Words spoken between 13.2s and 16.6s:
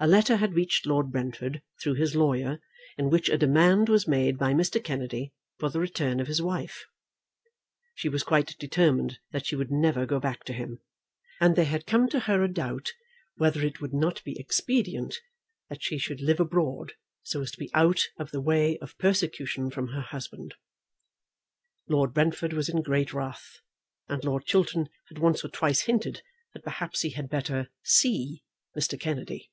whether it would not be expedient that she should live